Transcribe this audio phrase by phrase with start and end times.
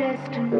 [0.00, 0.59] Thank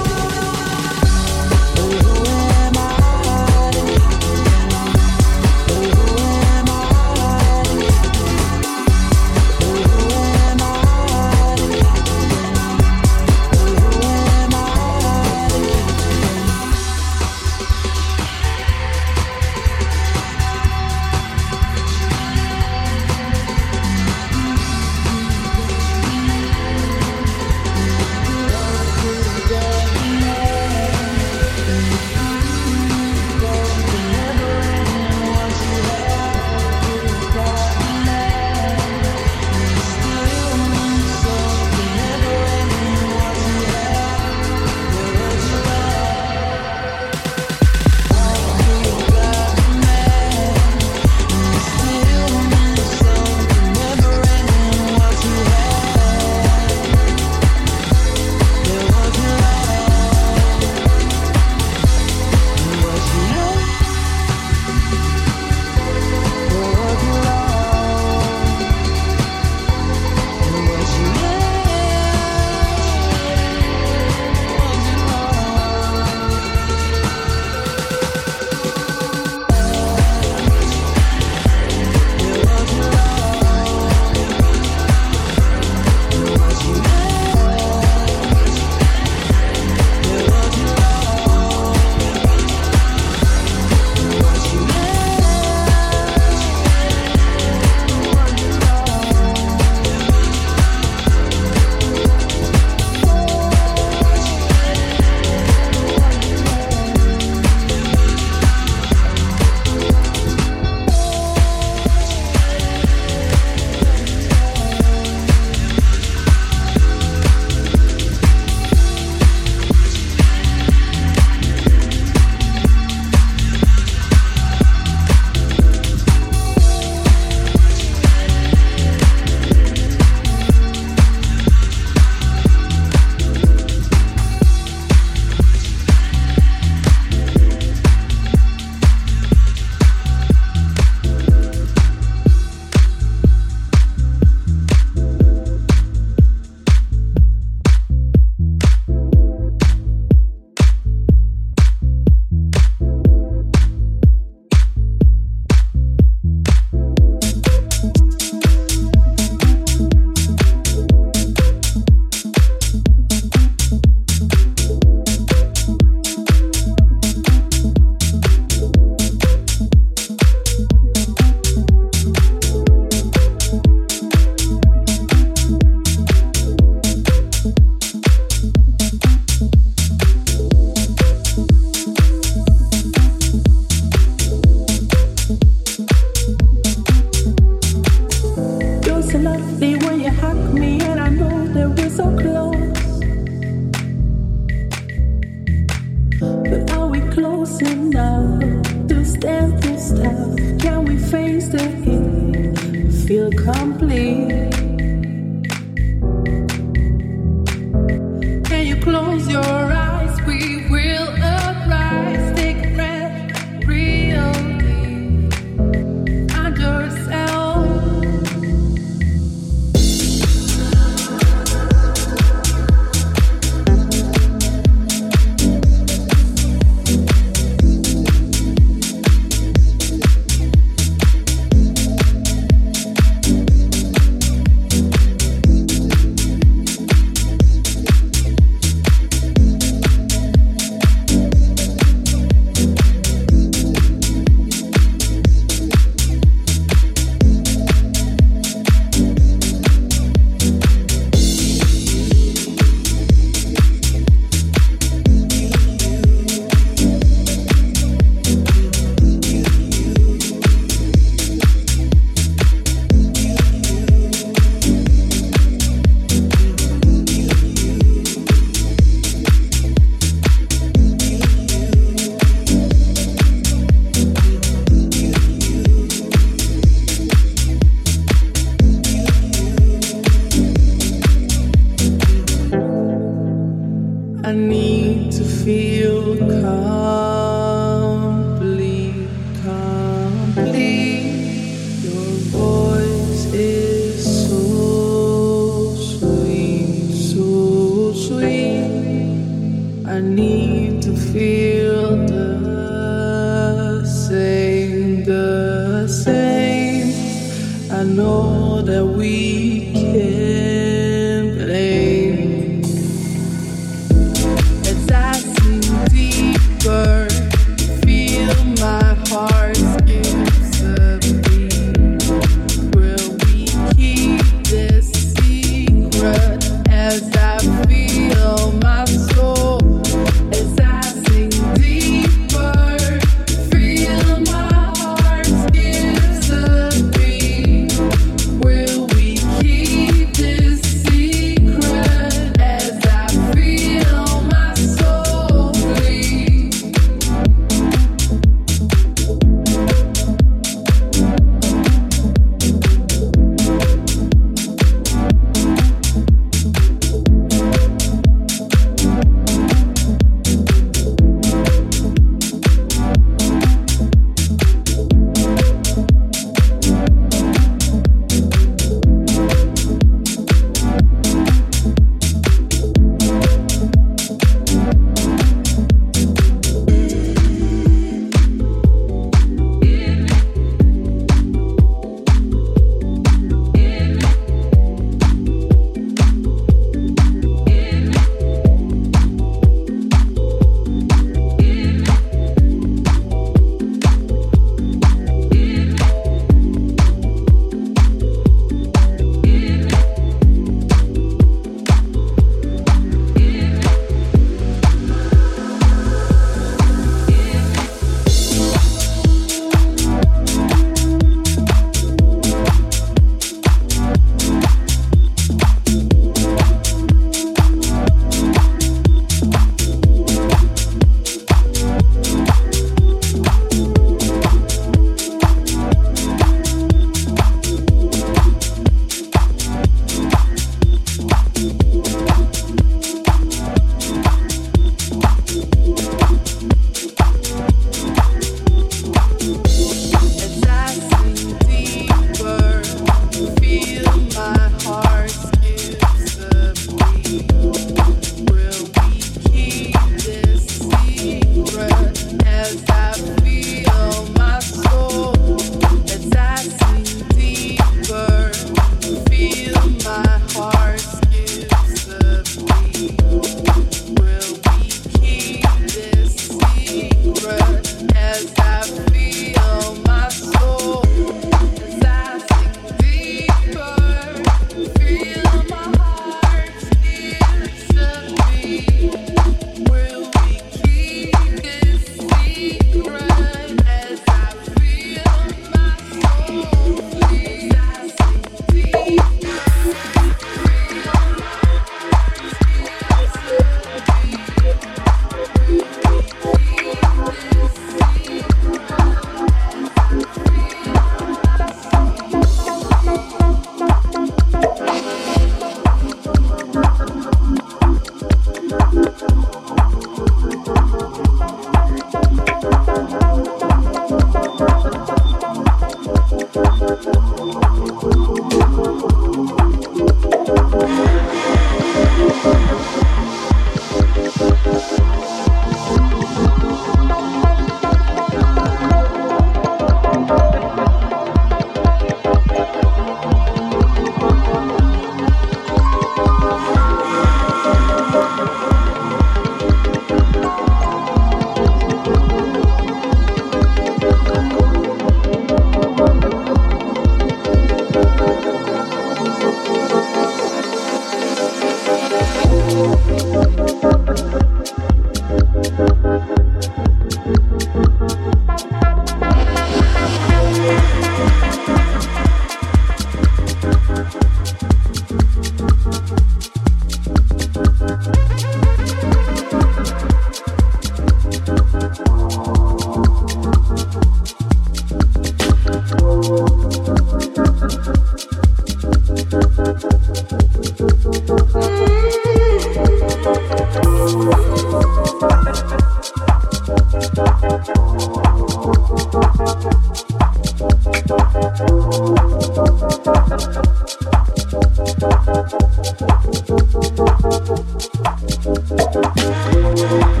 [599.61, 600.00] Bye.